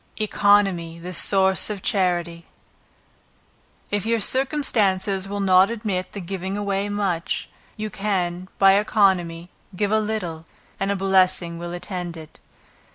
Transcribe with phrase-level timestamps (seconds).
[0.19, 2.47] Economy the Source of Charity.
[3.91, 9.91] If your circumstances will not admit of giving away much, you can, by economy, give
[9.91, 10.47] a little,
[10.79, 12.39] and a blessing will attend it.